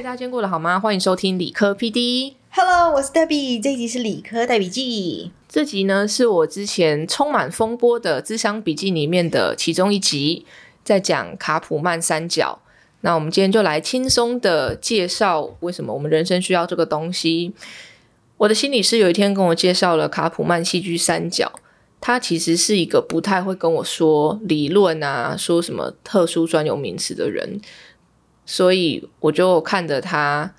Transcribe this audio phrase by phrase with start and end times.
[0.00, 0.80] 嗨，大家今天过得好吗？
[0.80, 2.32] 欢迎收听理科 PD。
[2.52, 5.30] Hello，我是 Debbie，这一集是理科带笔记。
[5.46, 10.46] 这集呢是我之前充满风波的智商笔记里面的其中一集，
[10.82, 12.62] 在讲卡普曼三角。
[13.02, 17.52] 那我们今天就来轻松的介绍为什么我们人生需要这个东西。
[18.38, 21.52] 我的心理师有一天跟我介绍了卡普曼戏剧三角，
[22.00, 27.60] 他其实是一个不太会跟我说理论啊，说什么特殊专有名词的人，
[28.50, 30.52] 所以我就看着他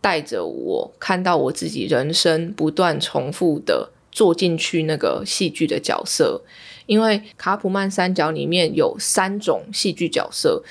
[0.00, 6.40] 带着我看到我自己人生不断重复的做进去那个戏剧的角色，
[6.86, 10.62] 因为卡普曼三角里面有三种戏剧角色：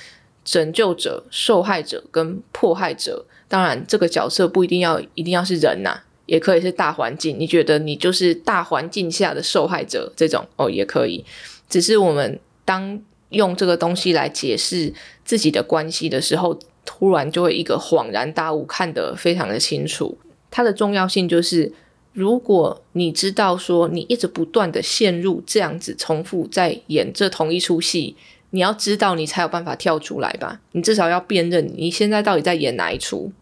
[0.44, 3.24] 拯救者、受害者跟迫害者。
[3.46, 7.38] 当然，这个角色不一定要一定要是人呐、也可以是大环境。
[7.38, 11.24] 你觉得你就是大环境下的受害者这种哦，也可以。
[11.68, 13.00] 只是我们当
[13.34, 20.16] 用这个东西来解释自己的关系的时候，突然就会一个恍然大悟，看得非常的清楚。
[20.50, 21.72] 它的重要性就是，
[22.12, 28.14] 如果你知道说你一直不断的陷入这样子重复在演这同一出戏，
[28.50, 30.60] 你要知道你才有办法跳出来吧。
[30.70, 33.32] 你至少要辨认你现在到底在演哪一出。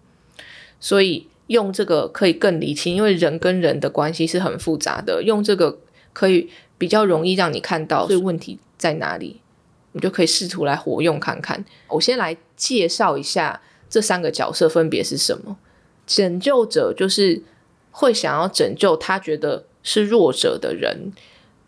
[0.80, 5.78] 所以用这个可以更理清，因为人跟人的关系是很复杂的，用这个
[6.14, 9.41] 可以比较容易让你看到所以问题在哪里。
[9.92, 11.64] 你就可以试图来活用看看。
[11.88, 15.56] 我先来介绍一下这三个角色分别是什么。
[16.06, 17.42] 拯救者就是
[17.90, 21.12] 会想要拯救他觉得是弱者的人，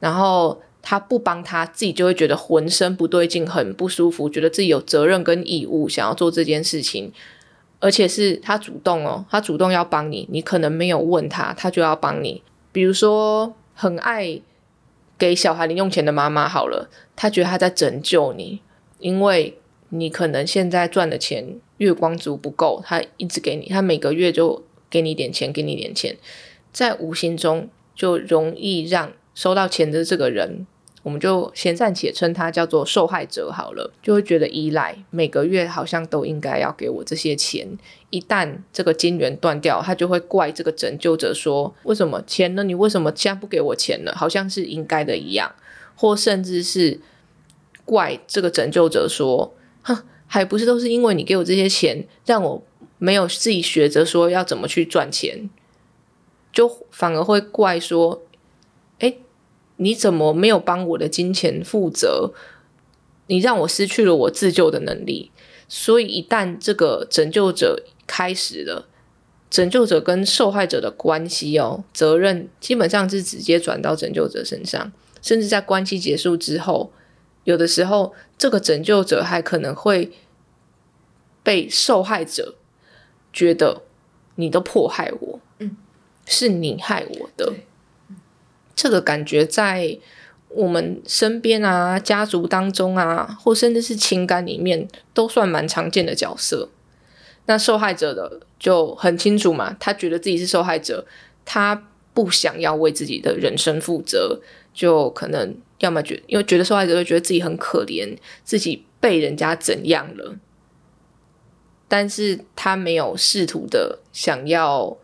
[0.00, 7.12] 然后他不帮他，自己就会觉得浑身不对劲，很不舒服，觉得自己有责任跟义务想要做这件事情，
[7.81, 12.42] 而且是他主动哦，他主动要帮你，你可能没有问他，他就要帮你。
[12.72, 14.41] 比如说很爱
[15.19, 16.89] 给小孩零用钱的妈妈好了。
[17.17, 18.61] 他觉得他在拯救你，
[18.98, 19.59] 因为
[19.91, 26.16] 你可能现在赚的钱月光族不够，他一直给你，他每个月就给你一点钱，给你一点钱，
[26.72, 30.66] 在无形中就容易让收到钱的这个人，
[31.05, 37.78] 我们就先暂且称他叫做受害者好了，就会觉得依赖，每个月好像都应该要给我这些钱，
[38.14, 42.62] 一旦这个金源断掉，他就会怪这个拯救者说，为什么钱呢？
[42.62, 44.14] 你为什么现在不给我钱了？
[44.14, 45.52] 好像是应该的一样。
[45.97, 47.00] 或甚至是
[47.84, 49.52] 怪这个拯救者说
[49.82, 49.97] ：“哼，
[50.28, 52.62] 还不是都是因为你给我这些钱，让我
[52.98, 55.50] 没有自己学着说要怎么去赚钱，
[56.52, 58.22] 就反而会怪说：
[59.00, 59.16] 哎，
[59.76, 62.32] 你怎么没有帮我的金钱负责？
[63.26, 65.32] 你让我失去了我自救的能力。
[65.66, 68.88] 所以一旦这个拯救者开始了，
[69.50, 74.92] 拯救者跟受害者的关系哦，责任基本上是直接转到拯救者身上。”
[75.22, 76.93] 甚至在关系结束之后，
[77.44, 80.12] 有的时候这个拯救者还可能会
[81.43, 82.56] 被受害者
[83.32, 83.82] 觉得
[84.34, 85.76] 你都迫害我，嗯，
[86.26, 87.54] 是你害我的。
[88.76, 89.98] 这个感觉在
[90.48, 96.69] 我们身边啊、家族当中啊，或甚至是情感里面，都算蛮常见的角色。
[97.47, 101.06] 那受害者的就很清楚嘛，他觉得自己是受害者，
[101.44, 104.41] 他不想要为自己的人生负责。
[104.75, 110.34] 就可能要么觉，因为觉得受害者会觉得自己很可怜，自己被人家怎样了，
[111.87, 114.97] 但是他没有试图的想要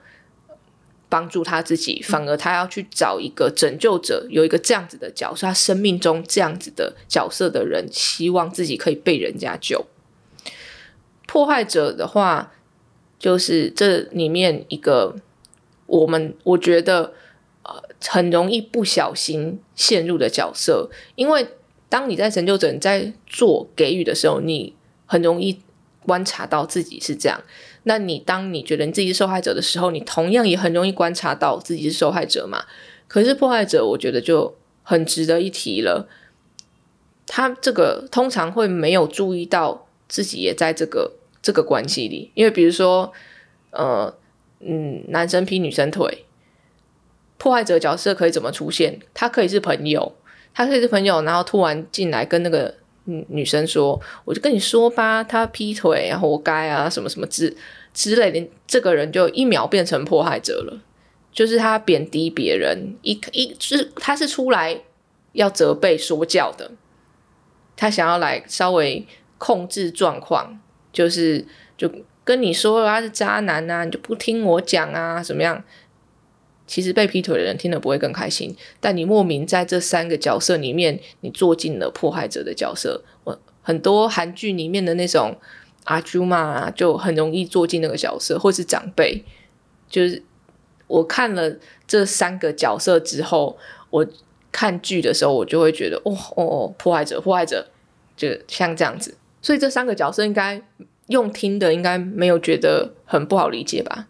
[1.09, 9.87] 帮助他自己，反而他要去找一个拯救者，有一个这样子的角色，他生命中这样子的角色的人，希望自己可以被人家救。
[11.31, 12.53] 迫害者的话，
[13.21, 15.15] 就是这里面一个
[15.87, 17.13] 我们我觉得。
[17.63, 17.75] 呃，
[18.09, 21.47] 很容易不小心陷入的角色，因为
[21.91, 24.75] 当你在拯救者你在做给予的时候，你
[25.05, 25.61] 很容易
[26.07, 27.39] 观察到自己是这样。
[27.83, 32.65] 那你当你觉得你自己是受害者的时候，你同样也很容易观察到自己是受害者嘛。
[33.07, 36.09] 可是破坏者，我觉得就很值得一提了。
[37.27, 43.13] 他这个通常会没有注意到自己也在这个这个关系里，因为比如说，
[43.71, 44.15] 呃，
[44.61, 46.25] 嗯，男生劈女生腿。
[47.39, 49.01] 迫害者角色可以怎么出现？
[49.15, 50.15] 他可以是朋友，
[50.53, 52.75] 他可以是朋友，然后突然进来跟那个
[53.07, 57.57] 嗯女生说：“我就跟你说吧，他劈腿，然后活该啊，什么什么之
[57.95, 60.83] 之类的。”这个人就一秒变成迫害者了，
[61.33, 64.79] 就是他贬低别人，一一是他是出来
[65.33, 66.71] 要责备说教的，
[67.75, 69.07] 他想要来稍微
[69.39, 70.61] 控制状况，
[70.93, 71.45] 就是
[71.77, 71.91] 就
[72.25, 75.63] 跟你说他是渣男啊，你就不听我讲啊，怎么样？
[76.67, 83.03] 其实被劈腿的人听了不会更开心，但你莫名在这三个角色里面，你做进了迫害者的角色。
[83.25, 85.37] 我很多韩剧里面的那种
[85.85, 89.25] 阿朱嘛，就很容易做进那个角色，或是长辈。
[89.89, 90.23] 就是
[90.87, 91.57] 我看了
[91.89, 93.59] 这三个角色之后，
[93.91, 94.07] 我
[94.53, 97.67] 看剧的时候，我就会觉得，哦哦哦，破坏者，破坏者，
[98.17, 99.17] 就像这样子。
[99.43, 100.63] 所以这三个角色应该
[101.09, 104.07] 用听的，应该没有觉得很不好理解吧？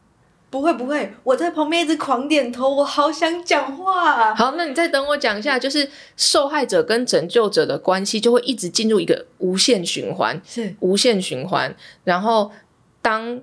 [0.51, 4.35] 不会不会，我在旁边一直狂点头，我好想讲话。
[4.35, 11.73] 好，那你再等我讲一下，就是受害者跟拯救者的关系就会一直进入一个无限循环，是无限循环。
[12.03, 12.51] 然后
[13.01, 13.41] 当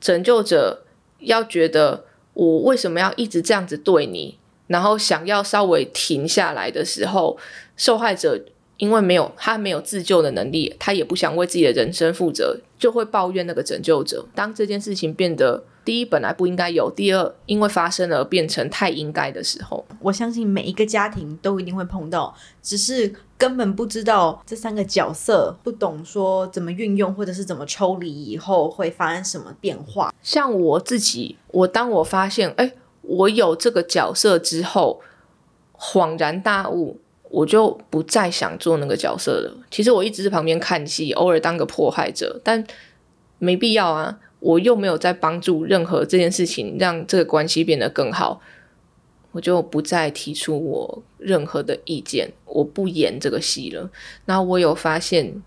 [0.00, 0.82] 拯救者
[1.20, 2.04] 要觉得
[2.34, 4.36] 我为什么要一直这样子对你，
[4.66, 7.38] 然后想要稍微停下来的时候，
[7.76, 8.42] 受害者
[8.80, 14.26] 因为没有他没有自救的能力，他也不想为自己的人生负责，就会抱怨那个拯救者。
[14.34, 30.14] 当这件事情变得第一本来不应该有，第二因为发生了变成太应该的时候，我相信每一个家庭都一定会碰到，只是根本不知道这三个角色，不懂说怎么运用，或者是怎么抽离以后会发生什么变化。
[30.22, 32.72] 像我自己，我当我发现，哎，
[33.02, 35.02] 我有这个角色之后，
[35.76, 36.98] 恍然大悟，
[37.30, 39.56] 我就不再想做那个角色了。
[39.70, 42.62] 其实我一直在旁边看戏，偶尔当个迫害者，但
[43.38, 44.18] 没必要啊。
[44.40, 48.40] 我又没有在帮助任何这件事情，让这个关系变得更好，
[49.32, 53.90] 我就不再提出我任何的意见，我不演这个戏了。
[54.24, 55.42] 那我有发现，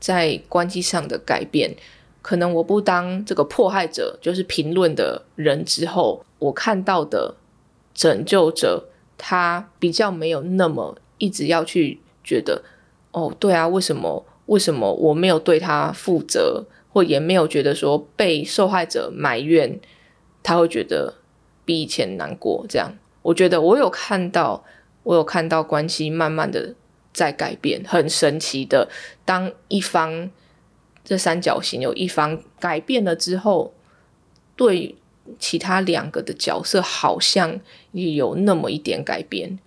[0.00, 1.76] 在关系上的改变。
[2.22, 7.34] 可能我不当这个迫害者，就是评论的人之后，我看到的
[7.92, 8.88] 拯救者，
[9.18, 12.62] 他比较没有那么一直要去觉得，
[13.12, 19.80] 哦，对啊，为什么为什么我没有对他负责，或也没有觉得说被受害者埋怨，
[20.42, 21.14] 他会觉得
[21.64, 22.64] 比以前难过。
[22.68, 24.64] 这样，我觉得我有看到，
[25.02, 26.74] 我有看到关系慢慢的
[27.12, 28.88] 在改变，很神奇的，
[29.24, 30.30] 当一方。
[31.06, 33.74] 这三角形有一方改变了之后，
[34.56, 34.94] 对
[35.38, 37.60] 其他两个的角色好像
[37.92, 39.58] 也有那么一点改变。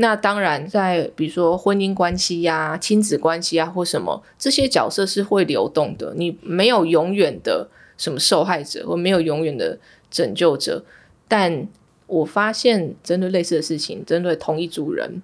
[0.00, 6.14] 那当然，在比如说婚姻关系呀、亲子关系啊或什么，这些角色是会流动的。
[6.16, 7.68] 你没有永远的
[7.98, 9.78] 什么受害者，或没有永远的
[10.10, 10.82] 拯救者。
[11.28, 11.68] 但
[12.06, 15.20] 我发现，针对类似的事情，针对同一组人，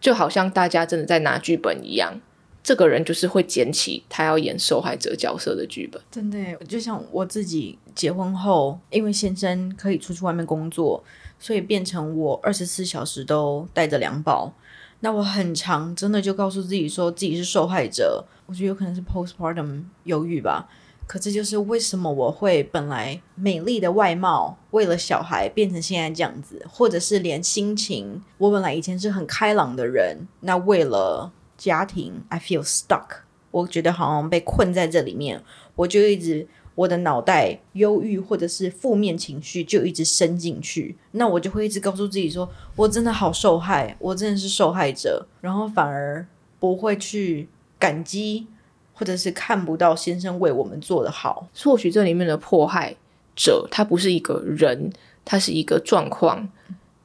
[0.00, 2.18] 就好像大家真的在拿剧本一样。
[2.66, 11.00] 这个人就是会捡起他要演受害者角色的剧本，真的，就像我自己结婚后，因为先生可以出去外面工作，
[11.38, 14.52] 所以变成我二十四小时都带着两宝。
[14.98, 18.24] 那我很长，真的就告诉自己说自己是受害者。
[18.46, 20.68] 我觉得有可能是 postpartum 忧郁吧。
[21.06, 31.30] 可这就是为什么我会本来美丽的外貌，为了小孩变成现在这样子，或者是连心情，我本来以前是很开朗的人，那为了。
[31.56, 33.20] 家庭，I feel stuck。
[33.50, 35.42] 我觉得好像被困在这里面，
[35.76, 46.26] 我就一直我的脑袋忧郁或者是负面情绪就一直伸进去，那我就会一直告诉自己说，我真的好受害，我真的是受害者，然后反而
[46.60, 47.48] 不会去
[47.78, 48.46] 感激
[48.92, 51.48] 或者是看不到先生为我们做的好。
[51.64, 52.94] 或许这里面的迫害
[53.34, 54.92] 者他不是一个人，
[55.24, 56.46] 他是一个状况，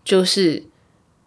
[0.04, 0.66] 就是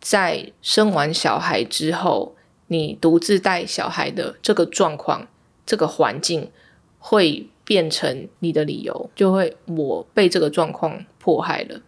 [0.03, 2.34] 在生完小孩之后。
[2.69, 5.27] 你独自带小孩的这个状况，
[5.67, 6.51] 这个环境
[6.99, 11.81] 会变成你的理由，就会我被这个状况迫害了，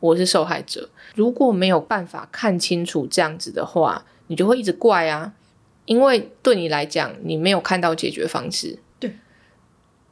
[0.00, 0.90] 我是受害者。
[1.14, 5.32] 如果没有办法看清楚这样子的话，你就会一直怪啊，
[5.86, 8.78] 因为对你来讲，你没有看到解决方式。
[8.98, 9.16] 对。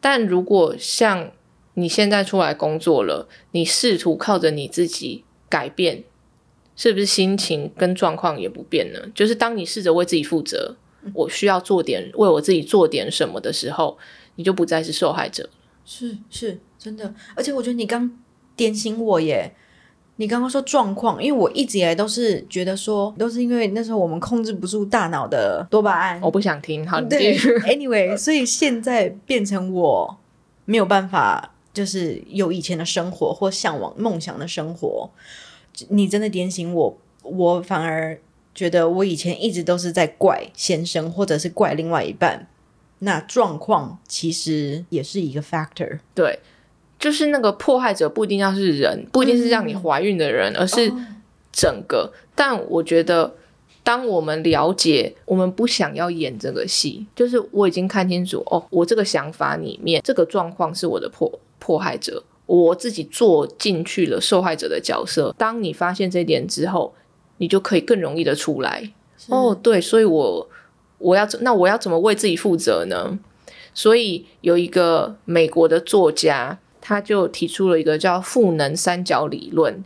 [0.00, 1.30] 但如果像
[1.74, 6.04] 你现在出来工作了，你试图靠着你自己改变。
[6.82, 8.98] 是不是心情跟状况也不变呢？
[9.14, 10.74] 就是当你试着为自己负责，
[11.14, 13.96] 我需要做点为我自己做点什么的时候，
[14.34, 15.48] 你就不再是受害者。
[15.84, 17.14] 是是，真的。
[17.36, 18.10] 而且我觉得你刚
[18.56, 19.54] 点醒我耶！
[20.16, 26.20] 你刚刚说状况，因为我一直以来都是觉得说，都是因为那时候我们控制不住大脑的多巴胺。
[26.20, 27.38] 我不想听，好，对。
[27.60, 30.18] Anyway，所以现在变成我
[30.64, 35.08] 没有办法，就是有以前的生活或向往梦想的生活。
[35.88, 38.18] 你真的点醒我，我反而
[38.54, 42.46] 觉得我以前一直都是在怪先生，或者是怪另外一半。
[43.00, 45.98] 那状况其实也是一个 factor。
[46.14, 46.38] 对，
[46.98, 50.92] 就是那个迫害者不一定要是人，不一定是让你怀孕的人，而是
[51.50, 52.12] 整个。
[52.34, 53.34] 但我觉得，
[53.82, 62.22] 当我们了解，我们不想要演这个戏，就是我已经看清楚哦，我这个想法里面，这个状况是我的迫迫害者。
[62.46, 65.34] 我自己做进去了受害者的角色。
[65.38, 66.94] 当你发现这点之后，
[67.38, 68.92] 你就可以更容易的出来。
[69.28, 70.48] 哦，对，所以我
[70.98, 73.18] 我要那我要怎么为自己负责呢？
[73.74, 79.82] 所以有一个美国的作家，他就提出了一个叫赋能三角理论，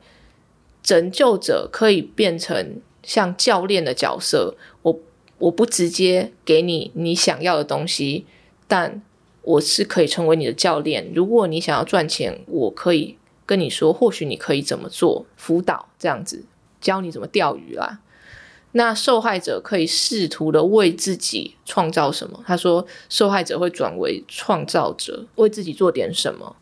[0.82, 4.56] 拯救者可以变成像教练的角色。
[4.82, 4.98] 我
[5.38, 8.24] 我不直接给你你想要的东西，
[8.66, 9.02] 但
[9.46, 11.12] 我是可以成为你的教练。
[11.14, 16.44] 如果你想要赚钱，我可以跟你说，或许你可以怎么做，辅导这样子，
[16.80, 18.00] 教你怎么钓鱼啦。
[18.72, 22.42] 那受害者可以试图的为自己创造什么？
[22.44, 26.56] 他说，受害者会转为创造者，为自己做点什么，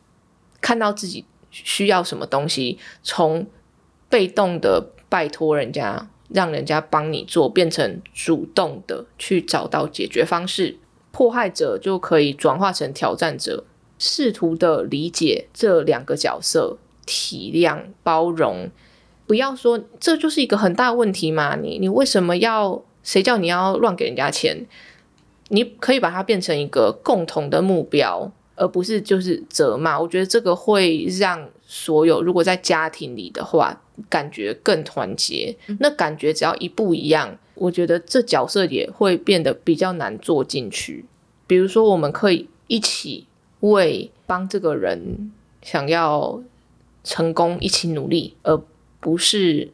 [0.61, 3.47] 看到自己需要什么东西，从
[4.11, 10.77] 被动的拜托人家，让人家帮你做，变成主动的去找到解决方式。
[11.15, 13.65] 迫害者就可以转化成挑战者，
[13.99, 18.69] 试图的理解这两个角色，体谅、包容。
[19.27, 21.57] 不要说这就是一个很大问题嘛？
[21.57, 22.83] 你你为什么要？
[23.05, 24.67] 谁叫你要乱给人家钱？
[25.49, 30.01] 你可以把它变成一个共同的目标，而不是就是责骂。
[30.01, 33.79] 我觉得这个会让所有如果在家庭里的话，
[34.09, 35.55] 感觉更团结。
[35.81, 41.05] 那感觉只要一不一样，我觉得这角色也会变得比较难做进去。
[41.47, 43.27] 比如说，我们可以一起
[43.61, 45.33] 为帮这个人
[45.63, 46.43] 想要
[47.03, 48.61] 成功一起努力，而。
[49.01, 49.71] 不是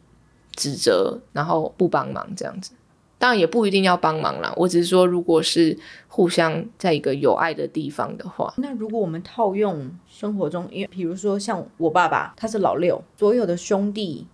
[0.57, 2.73] 指责，然后不帮忙这样子，
[3.17, 4.53] 当然也不一定要帮忙啦。
[4.57, 14.27] 我只是说，如果是互相在一个有爱的地方的话，那如果我们套用生活中，因为比如说像我爸爸，他是老六，所有的兄弟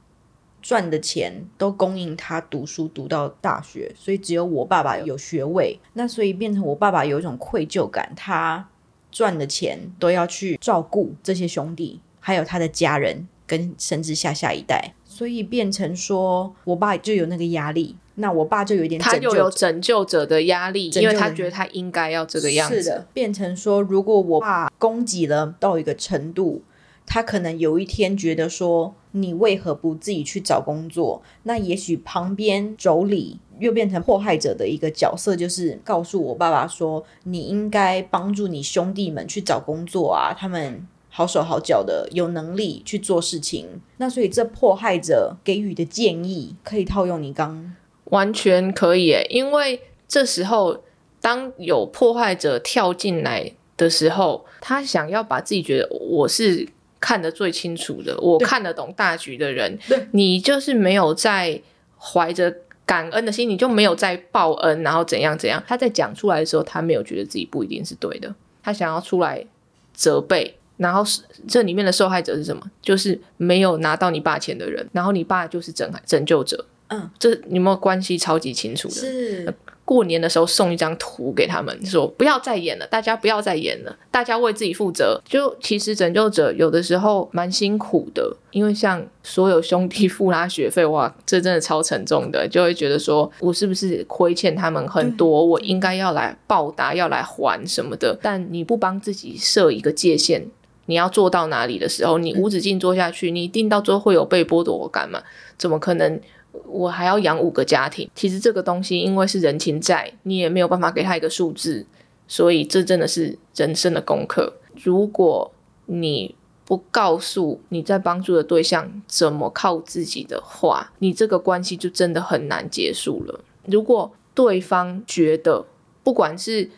[0.66, 5.78] 赚的钱都供应他读书读到大学，所以只有我爸爸有学位。
[5.92, 8.68] 那所以变成我爸爸有一种愧疚感，他
[9.12, 13.28] 赚的钱都要去照顾这些兄弟，还有他的家人。
[13.48, 22.82] 跟甚至下下一代，所以变成说我爸就有那个压力，那我爸就有点他又有拯救者的压力，因为他觉得他应该要这个样子。
[22.82, 26.60] 是的，变成说如果我爸供给了到一个程度，
[27.06, 31.22] 他可能有一天觉得说你为何不自己去找工作？
[31.44, 40.86] 那也许旁边妯娌又变成迫害者的一个角色，就是告诉我爸爸说你应该帮助你兄弟们去找工作啊，他们。
[41.08, 43.80] 好手好脚的，有能力去做事情。
[43.96, 47.74] 那所以这迫害者给予的建议，可以套用你刚
[48.10, 50.82] 完全可以，因为这时候
[51.22, 56.68] 当有迫害者跳进来的时候，他想要把自己觉得我是
[57.06, 59.78] 看得最清楚的，我看得懂大局的人。
[60.10, 61.62] 你就是没有在
[61.96, 62.52] 怀着
[62.84, 65.62] 感恩的心，你就没有在报恩，然后怎样怎样。
[65.68, 69.46] 他在讲出来的时候，他没有觉得自己不一定是对的，他想要出来
[69.94, 70.58] 责备。
[70.78, 72.68] 然后是这里面的受害者是什么？
[72.82, 76.66] 就是没有拿到你爸钱的人，然后你爸就是拯拯救者。
[76.88, 78.18] 嗯，这有没有关系？
[78.18, 78.94] 超级清楚的。
[78.94, 79.54] 是
[79.86, 85.18] 过年的时候送一张图给他们，说不要再演了，大家不要再演了，大家为自己负责。
[85.24, 98.18] 就其实拯救者有的时候蛮辛苦的，因为像所有兄弟付他学费，哇，这真的超沉重的，就会觉得说我是不是亏欠他们很多，我应该要来报答，要来还什么的。
[98.20, 100.48] 但你不帮自己设一个界限。
[100.88, 105.20] 你要做到哪里的时候，你无止境做下去，你一定到最后会有被剥夺感嘛？
[105.58, 106.20] 怎么可能？
[106.64, 108.08] 我还要养五个家庭？
[108.14, 111.84] 其实这个东西因为是人情债，你也没有办法给他一个数字，
[112.26, 114.54] 所以这真的是人生的功课。
[114.82, 115.52] 如果
[115.86, 116.34] 你
[116.64, 123.40] 不告诉你在帮助的对象怎么靠自己的话，你这个关系就真的很难结束了。
[123.66, 125.66] 如果对方觉得
[126.02, 126.70] 不管是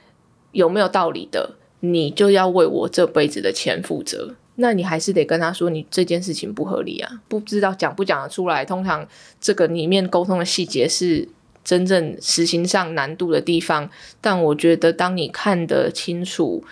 [0.53, 1.57] 有没有道理的。
[1.81, 8.65] 你就要为我这辈子的钱负责，那你还是得跟他说，你这件事情不合理啊，不知道讲不讲得出来。
[8.65, 9.07] 通常
[9.41, 11.29] 这个里面沟通的细节是
[11.63, 13.89] 真正实行上难度的地方，
[14.21, 16.65] 但我觉得当你看得清楚，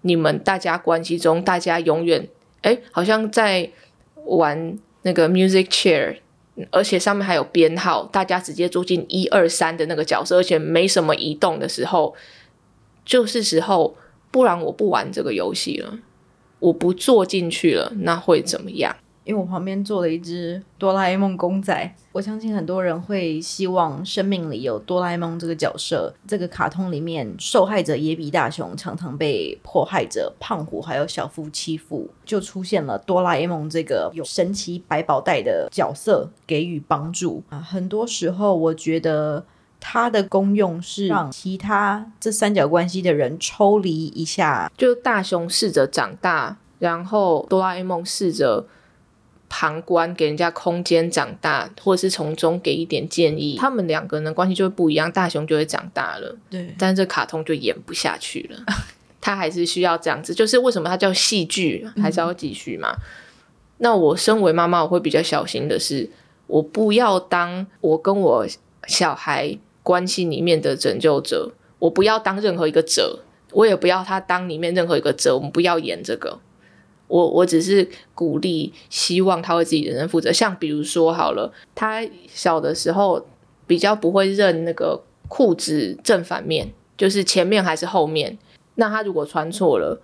[0.00, 2.26] 你们大家关系中，大家永远
[2.62, 3.70] 哎，好像在
[4.24, 6.16] 玩那个 music chair，
[6.70, 12.14] 而且上面还有编号，大家直接坐进一二三的那个角色，而且没什么移动的时候，
[13.04, 13.96] 就是时候。
[14.30, 15.98] 不然我不玩这个游戏了，
[16.58, 18.94] 我不坐进去了，那会怎么样？
[19.24, 26.14] 因为我旁边坐了一只哆啦 A 梦公仔，我相信很多人会希望生命里有哆啦 A 梦这个角色。
[26.26, 37.60] 这个卡通里面，受害者野比大雄常常被迫害者胖虎还有小夫欺负，就出现了哆啦 A 梦这个有神奇百宝袋的角色给予帮助啊。
[37.60, 39.44] 很多时候，我觉得。
[39.80, 48.66] 它的功用是让其他这三角关系的人抽离一下，就大雄试着长大，然后哆啦 A 梦试着
[49.48, 53.56] 旁观，给人家空间长大，或者是从中给一点建议。
[53.58, 56.36] 他们两个人关系就会不一样，大雄就会长大了。
[56.50, 58.60] 对，但是这卡通就演不下去了。
[59.20, 60.34] 他还是需要这样子。
[60.34, 62.94] 就是为什么它叫戏剧，还是要继续嘛？
[63.78, 66.10] 那我身为妈妈，我会比较小心的是，
[66.46, 68.46] 我不要当我跟我
[68.86, 69.58] 小孩
[69.88, 73.20] 关系里面的拯救者，我不要当任何一个者，
[73.52, 76.38] 我也不要他当里面任何一个者，我们不要演这个。
[77.06, 80.30] 我我只是鼓励，希望他为自己人生负责。
[80.30, 83.26] 像比如说好了，他小的时候
[83.66, 88.36] 比较不会认那个裤子正反面，就是前面还是后面。
[88.74, 89.98] 那他如果穿错了，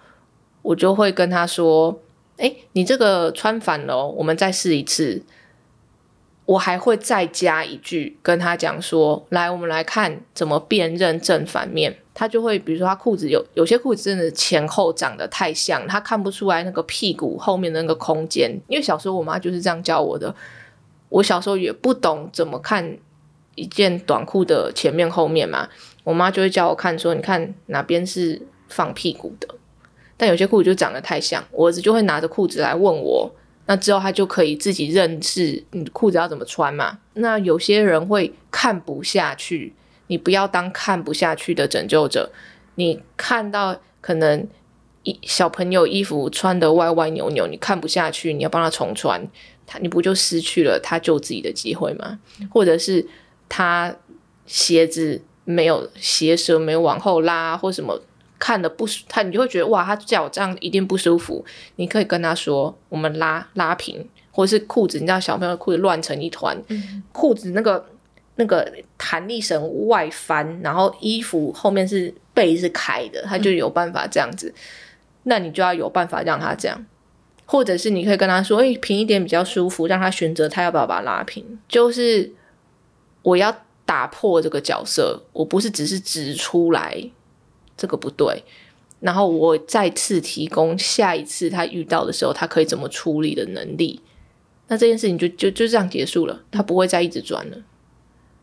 [0.62, 2.00] 我就会跟他说
[2.40, 5.22] ：“哎，你这个穿反了，我们再试一次。”
[6.46, 18.50] 我还会再加一句跟他讲说：“来，我们来看怎么辨认正反面。”他就会，比如说他裤子有有些裤子真的前后长得太像，他看不出来那个屁股后面的那个空间。
[18.68, 20.32] 因为小时候我妈就是这样教我的，
[21.08, 22.96] 我小时候也不懂怎么看
[23.56, 25.68] 一件短裤的前面后面嘛，
[26.04, 29.48] 我妈就会教我看说，你看哪边是放屁股的。
[30.16, 33.28] 但有些裤子就长得太像，我儿子就会拿着裤子来问我，
[33.66, 36.98] 那之后他就可以自己认识你裤子要怎么穿嘛。
[37.14, 39.72] 那有些人会看不下去。
[40.06, 42.30] 你不要当看不下去的拯救者，
[42.74, 44.46] 你看到可能
[45.02, 49.26] 一小朋友衣服穿的歪歪扭扭，你看不下去，你要帮他重穿，
[49.66, 52.18] 他你不就失去了他救自己的机会吗？
[52.50, 53.06] 或者是
[53.48, 53.96] 他
[54.44, 57.98] 鞋子没有鞋舌没有往后拉或什么，
[58.38, 61.44] 看的不舒他你就会觉得哇，他脚这样一定不舒服。
[61.76, 66.56] 你可以跟他说，我们拉拉平，或者是裤子，你知道小朋友裤子乱成一团，
[67.12, 67.86] 裤子那个。
[68.36, 74.52] 那个弹力绳外翻，然后衣服后面是背是开的，他就有办法这样子。
[75.22, 76.84] 那你就要有办法让他这样，
[77.46, 81.60] 或者是你可以跟他说：“哎，平一点比较舒服。”让他选择他要不要把它拉平。
[81.68, 82.32] 就是
[83.22, 87.08] 我要打破这个角色，我不是只是指出来
[87.76, 88.42] 这个不对，
[89.00, 94.00] 然后我再次提供下一次他遇到的时候他可以怎么处理的能力。
[94.68, 97.56] 那这件事情就就就这样结束了，他不会再一直转了。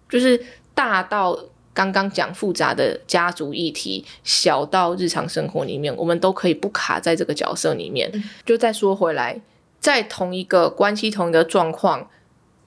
[0.07, 0.39] 就是
[0.75, 1.37] 大到
[1.73, 8.11] 刚刚讲复杂的家族议题，小到日常生活里面，我们都可以不卡在这个角色里面。
[8.45, 9.41] 就再说回来，
[9.79, 12.09] 在同一个关系、同一个状况，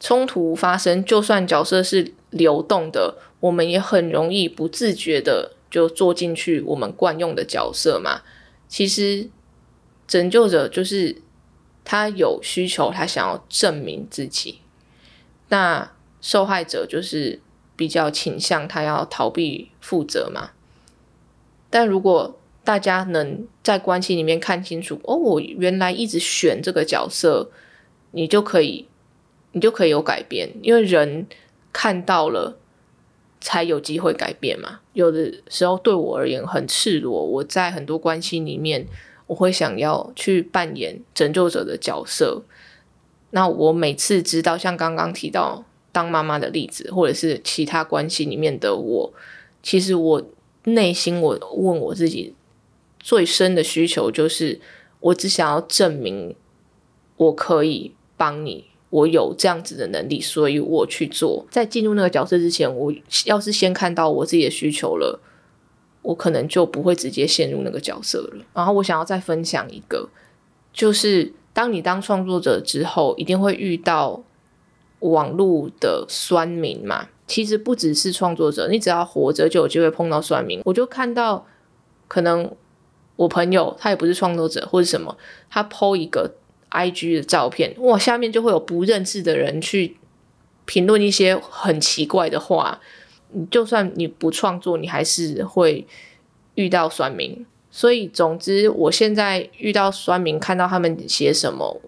[0.01, 8.23] 冲突发生，就算角色是流动的，我们也很容易不自觉的就做进去我们惯用的角色嘛。
[8.69, 9.29] 其实
[10.07, 11.21] 拯救者就是
[11.85, 14.61] 他有需求，他想要证明自己。
[15.49, 15.91] 那。
[16.27, 17.39] 受害者就是
[17.77, 20.53] 比较倾向他要逃避负责嘛，
[21.69, 27.51] 但如果大家能在关系里面看清楚，哦，我原来一直选这个角色，
[28.13, 28.89] 你就可以，
[29.53, 31.27] 你就可以有改变，因为人
[31.75, 32.57] 看到了
[33.45, 34.81] 才有机会改变嘛。
[34.95, 38.87] 有的时候对我而言很赤裸，我在很多关系里面，
[39.27, 42.43] 我会想要去扮演拯救者的角色。
[43.31, 45.67] 那我每次知道，像刚刚提到。
[45.95, 49.13] 当妈妈的例子，或者是其他关系里面的我，
[49.63, 50.21] 其实我
[50.65, 52.35] 内心我问我自己
[52.99, 54.61] 最深的需求就是，
[54.99, 56.35] 我只想要证明
[57.17, 61.45] 我可以帮你，我有这样子的能力，所以我去做。
[61.51, 65.19] 在进入那个角色之前，我要是先看到我自己的需求了，
[66.03, 68.45] 我可能就不会直接陷入那个角色了。
[68.55, 70.09] 然后我想要再分享一个，
[70.73, 74.23] 就是当你当创作者之后，一定会遇到。
[75.01, 80.63] 网络的酸民嘛，其实不只是创作者，你只要活着就有机会碰到酸民。
[80.65, 81.47] 我就看到，
[82.09, 82.51] 可能
[83.17, 85.15] 我朋友他也不是创作者或者什么，
[85.51, 86.37] 他剖一个
[86.75, 89.97] IG 的照片，哇，下面就会有不认识的人去
[90.65, 92.81] 评论一些很奇怪的话。
[93.37, 95.87] 你就算你不创作，你还是会
[96.55, 97.47] 遇到酸民。
[97.71, 101.81] 所以，总之，我现在遇到酸民，看到他们写什么。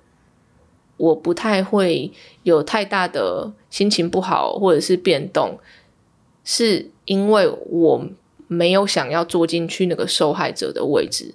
[0.96, 2.10] 我不太会
[2.42, 5.58] 有太大的心情不好或者是变动，
[6.42, 8.08] 是因为我
[8.48, 11.34] 没有想要坐进去那个受害者的位置，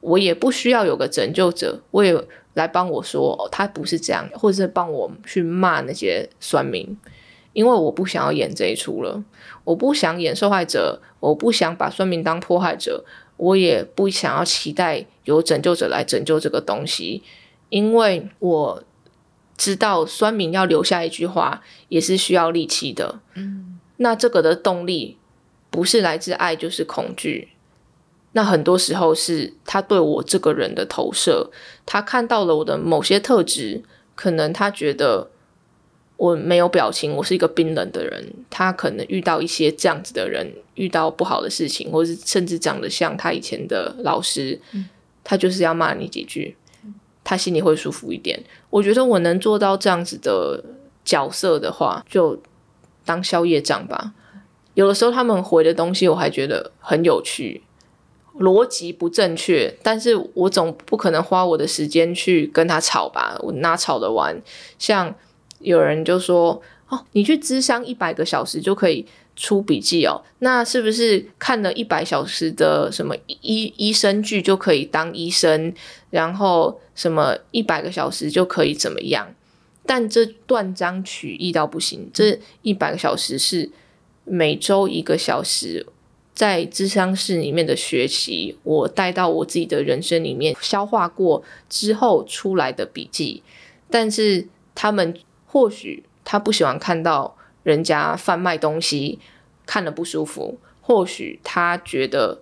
[0.00, 2.14] 我也不需要有个拯救者，我也
[2.54, 6.96] 来帮我说他不是这样，或者是帮我去骂那些酸民，
[7.52, 9.22] 因为我不想要演这一出了，
[9.64, 13.04] 我不想演受害者，我不想把酸民当迫害者，
[13.36, 17.22] 我也不想要期待有拯救者来拯救这个东西。
[17.68, 18.82] 因为我
[19.56, 25.18] 知道酸民要留下一句话也是需要力气的，嗯，那这个的动力
[25.70, 27.50] 不是来自爱就是恐惧，
[28.32, 31.50] 那很多时候是他对我这个人的投射，
[31.84, 33.82] 他看到了我的某些特质，
[34.14, 35.28] 可能他觉得
[36.16, 38.32] 我没有表情，我是一个冰冷的人。
[38.48, 44.60] 他可能遇到一些这样子的人，遇到不好的事情，或是甚至长得像他以前的老师，
[45.24, 46.56] 他就是要骂你几句，
[47.24, 48.40] 他心里会舒服一点。
[48.68, 50.62] 我觉得我能做到这样子的
[51.04, 52.40] 角色的话，就
[53.04, 54.12] 当宵夜账吧。
[54.74, 57.62] 有的时候他们回的东西，我还觉得很有趣。
[58.38, 63.36] 逻辑不正确，但是我总不可能花我的时间去跟他吵吧？
[63.40, 64.40] 我哪吵得完？
[64.78, 65.14] 像
[65.58, 69.04] 有人就说：“哦，你去咨商一百个小时就可以
[69.36, 75.74] 出笔记哦，那是不是看了一百小时的什么医医生剧就可以当医生？
[76.10, 79.34] 然后什么一百个小时就可以怎么样？
[79.84, 82.08] 但这断章取义到不行。
[82.14, 83.70] 这一百个小时是
[84.24, 85.84] 每周一个小时。”
[86.40, 93.42] 在智商室里面的学习，我带到我自己的人生里面消化过之后出来的笔记。
[93.90, 99.18] 但是他们或许他不喜欢看到人家贩卖东西，
[99.66, 102.40] 看了不舒服；或许他觉得，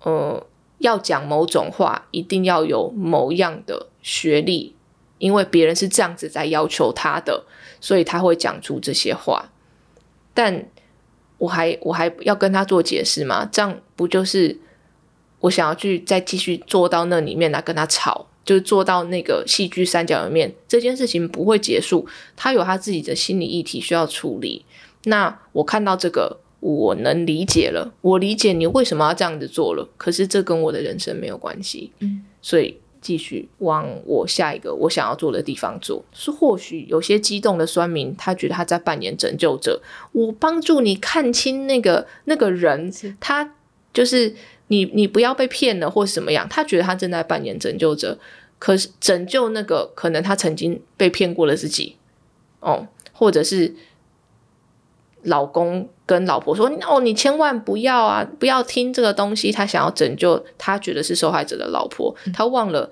[0.00, 0.46] 呃，
[0.78, 4.74] 要讲某种话一定要有某样的学历，
[5.18, 7.44] 因为别人是这样子在要求他的，
[7.82, 9.50] 所以他会讲出这些话。
[10.32, 10.66] 但
[11.38, 13.48] 我还我还要跟他做解释吗？
[13.52, 14.56] 这样不就是
[15.40, 22.06] 我想要去再继续做到那里面来跟他吵，就是做到那个戏剧三角里面，这件事情不会结束。
[22.36, 24.64] 他有他自己的心理议题需要处理。
[25.04, 29.88] 那我看到这个，我能理解了，我理解你为什么要这样子做了。
[29.96, 32.78] 可是这跟我的人生没有关系，嗯，所以。
[33.04, 42.90] 继续往我下一个我想要做的地方做，是或许有些激动的酸民，他觉得他在扮演拯救者，我帮助你看清那个那个人，
[43.20, 43.54] 他
[43.92, 44.34] 就是
[44.68, 48.18] 你，你不要被骗了或怎么样，他觉得他正在扮演拯救者，
[48.58, 51.96] 可是拯救那个可能他曾经被骗过了自己，
[52.60, 53.74] 哦，或者是。
[55.24, 62.90] 老公跟老婆说：“哦，你千万不要啊，不要听这个东西。”他想要拯救他觉得是受害者的老婆，他忘了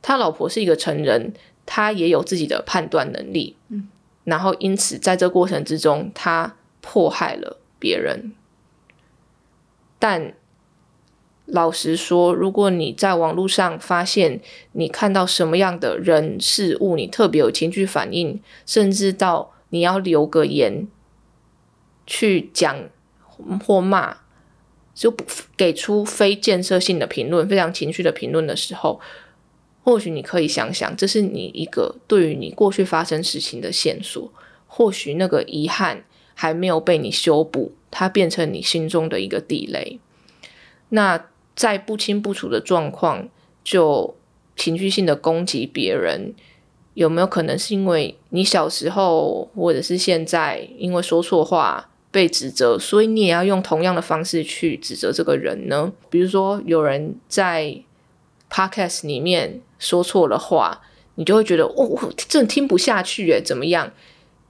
[0.00, 1.32] 他老婆是一个成人，
[1.64, 3.56] 他也有自己的判断能力。
[3.68, 3.88] 嗯，
[4.24, 8.32] 然后因此在这过程之中，他迫害了别人。
[9.98, 10.34] 但
[11.46, 14.40] 老实说，如果你在网络上发现
[14.72, 20.88] 你看到什么样的人事物，你特别有情绪反应，甚至到你要留个言。
[22.14, 22.76] 去讲
[23.64, 24.18] 或骂，
[24.94, 25.24] 就不
[25.56, 29.00] 给出非建设性的评论、非常情绪的评论的时候，
[29.82, 34.30] 或许你可以想想，这是你一个对于你过去发生事情的线索。
[34.66, 39.98] 或许那个遗憾还没有被你修补，它变成你心中的一个地雷。
[40.90, 43.26] 那在不清不楚的状况，
[43.64, 44.14] 就
[44.54, 46.34] 情绪性的攻击别人，
[46.92, 51.88] 有没有可能是因为你小时候，或者是现在因为说错话？
[52.12, 55.90] 被指责，所以你也要用同样的方式去指责这个人呢？
[56.10, 57.82] 比如说，有人在
[58.50, 60.82] podcast 里面说错了话，
[61.14, 63.90] 你就会觉得哦，真的听不下去诶，怎么样？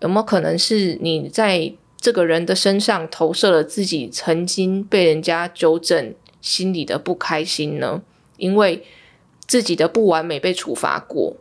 [0.01, 8.03] 有没有可能是你在这个人的身上投射了自己曾经被人家纠正心里的不开心呢？
[8.39, 8.85] 因为
[9.47, 11.37] 自己的不完美被处罚过，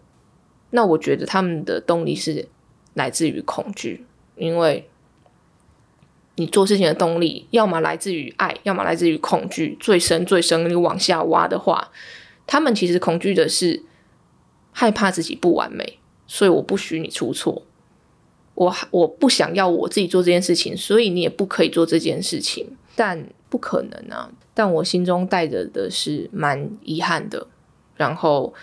[0.70, 2.48] 那我觉得他们的动力是
[2.94, 4.06] 来自于恐惧，
[4.36, 4.88] 因为。
[6.36, 9.78] 你做事情的动力，要么来自于爱，要么来自于恐惧。
[9.80, 11.92] 最深、最深，你往下挖的话，
[12.48, 13.84] 他们其实恐惧的是
[14.72, 17.64] 害怕自己不完美，所以我不许你出错。
[18.56, 22.78] 我我不想要我自己做这件事情，所以你也不可以做这件事情。
[22.96, 24.32] 但不可能啊！
[24.54, 27.48] 但我心中带着的是蛮遗憾的。
[27.98, 28.54] 然后，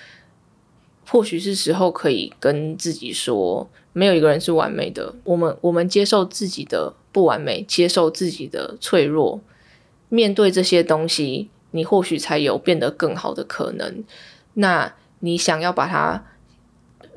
[1.06, 5.14] 或许是时候可以跟自己说，没有一个人是完美的。
[5.24, 6.94] 我们我们接受自己的。
[7.18, 9.40] 不完美，接受自己的脆弱，
[10.08, 14.04] 面对这些东西，你或许才有变得更好的可能。
[14.54, 16.24] 那你想要把它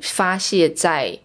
[0.00, 1.20] 发泄在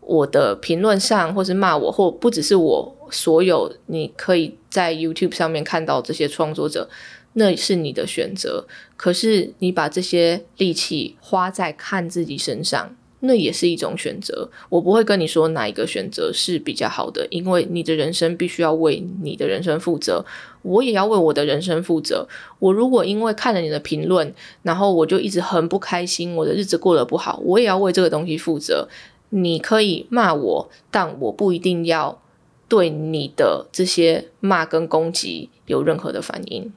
[0.00, 6.88] 我的评论上，或是骂我，或不只是我，所有你可以在 YouTube 上面看到这些创作者，
[7.34, 8.66] 那是你的选择。
[8.96, 12.96] 可是你把这些力气花在看自己身上。
[13.24, 20.24] 那也是一种选择，我不会跟你说哪一个选择是比较好的，因为你的人生必须要为你的人生负责，
[20.62, 22.26] 我也要为我的人生负责。
[22.58, 28.88] 我如果因为看了你的评论，然后我就一直很不开心，我的日子过得不好，我也要为这个东西负责。
[29.30, 32.20] 你可以骂我，但我不一定要
[32.68, 36.72] 对你的这些骂跟攻击有任何的反应，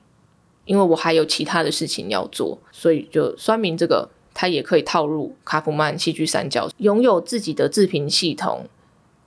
[0.65, 4.09] 因为我还有其他的事情要做，所以就说明这个。
[4.37, 8.67] 他也可以套入卡普曼戏剧三角，拥有自己的自评系统，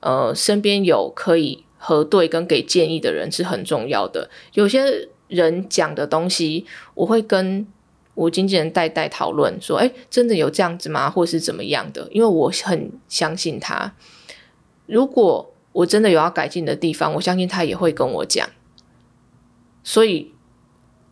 [0.01, 4.29] 呃，身边有可以核对跟给建议的人是很重要的。
[4.53, 7.67] 有些人讲的东西，我会跟
[8.15, 11.09] 我经纪人代代讨论，说，哎，真的有这样子吗？
[11.09, 12.07] 或是怎么样的？
[12.11, 13.95] 因为我很相信他。
[14.85, 18.47] 如果我真的有要改进的地方，我相信他也会跟我讲。
[19.83, 20.33] 所以，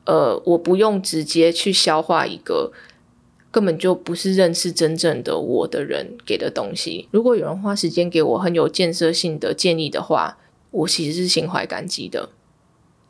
[0.05, 2.73] 呃，我不用直接去消化一个。
[3.57, 7.09] 根本就不是认识真正的我的人给的东西。
[7.11, 10.37] 如果有人花时间给我很有建设性的建议的话，
[10.71, 12.29] 我其实是心怀感激的，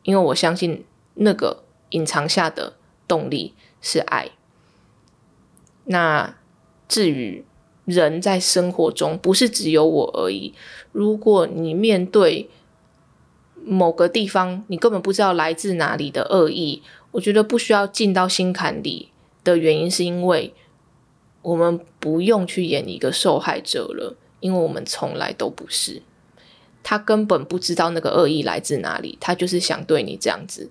[0.03, 2.77] 因为我相信那个隐藏下的
[3.09, 4.29] 动力是爱。
[5.83, 6.37] 那
[6.87, 7.43] 至于
[7.83, 10.53] 人在生活中不是只有我而已，
[10.93, 12.49] 如果你面对
[13.65, 16.81] 某个地方你根本不知道来自哪里的恶意，
[17.11, 19.09] 我觉得不需要进到心坎里。
[19.51, 20.53] 的原因是因为
[21.41, 26.01] 我们不用去演一个受害者了，因为我们从来都不是。
[26.83, 30.69] 他根本不知道那个恶意来自哪里，他就是想对你这样子。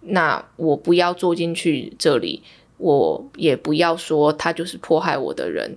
[0.00, 2.42] 那我不要坐进去这里，
[2.78, 5.76] 我也不要说他就是迫害我的人。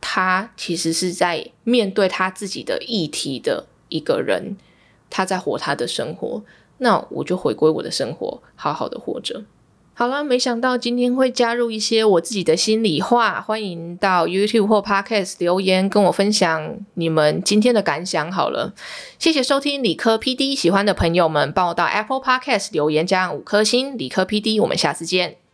[0.00, 4.56] 他其实是在面对他自己的议题的一个人，
[5.10, 6.42] 他在活他的生活。
[6.78, 9.44] 那我就回归我的生活，好好的活着。
[9.98, 18.30] 好了，没想到今天会加入一些我自己的心里话，欢迎到 YouTube 或 Podcast 留言跟我分享你们今天的感想。
[18.30, 18.74] 好了，
[19.18, 23.96] 谢谢收听理科 PD，喜欢的朋友们帮我到 Apple Podcast 留言加五颗星。
[23.96, 25.45] 理科 PD，我们下次见。